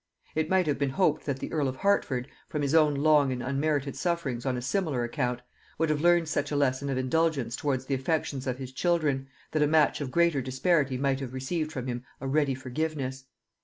It 0.33 0.49
might 0.49 0.65
have 0.65 0.79
been 0.79 0.89
hoped 0.89 1.27
that 1.27 1.37
the 1.37 1.51
earl 1.53 1.67
of 1.67 1.75
Hertford, 1.75 2.27
from 2.49 2.63
his 2.63 2.73
own 2.73 2.95
long 2.95 3.31
and 3.31 3.43
unmerited 3.43 3.95
sufferings 3.95 4.47
on 4.47 4.57
a 4.57 4.59
similar 4.63 5.03
account, 5.03 5.43
would 5.77 5.91
have 5.91 6.01
learned 6.01 6.27
such 6.27 6.49
a 6.49 6.55
lesson 6.55 6.89
of 6.89 6.97
indulgence 6.97 7.55
towards 7.55 7.85
the 7.85 7.93
affections 7.93 8.47
of 8.47 8.57
his 8.57 8.71
children, 8.71 9.27
that 9.51 9.61
a 9.61 9.67
match 9.67 10.01
of 10.01 10.09
greater 10.09 10.41
disparity 10.41 10.97
might 10.97 11.19
have 11.19 11.35
received 11.35 11.71
from 11.71 11.85
him 11.85 12.03
a 12.19 12.27
ready 12.27 12.55
forgiveness. 12.55 13.25